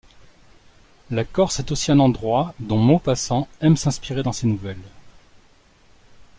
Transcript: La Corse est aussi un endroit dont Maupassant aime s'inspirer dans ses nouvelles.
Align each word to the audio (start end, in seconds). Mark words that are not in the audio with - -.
La 1.11 1.23
Corse 1.23 1.59
est 1.59 1.71
aussi 1.71 1.91
un 1.91 1.99
endroit 1.99 2.55
dont 2.59 2.79
Maupassant 2.79 3.47
aime 3.61 3.77
s'inspirer 3.77 4.23
dans 4.23 4.31
ses 4.33 4.47
nouvelles. 4.47 4.81